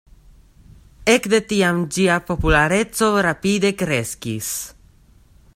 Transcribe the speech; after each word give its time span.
Ekde 1.15 1.41
tiam 1.51 1.83
ĝia 1.97 2.17
populareco 2.31 3.13
rapide 3.29 3.75
kreskis. 3.85 4.53